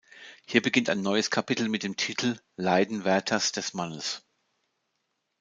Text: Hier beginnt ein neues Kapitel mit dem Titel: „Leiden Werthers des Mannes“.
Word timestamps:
Hier 0.47 0.63
beginnt 0.63 0.89
ein 0.89 1.03
neues 1.03 1.29
Kapitel 1.29 1.69
mit 1.69 1.83
dem 1.83 1.95
Titel: 1.95 2.39
„Leiden 2.55 3.03
Werthers 3.05 3.51
des 3.51 3.75
Mannes“. 3.75 4.23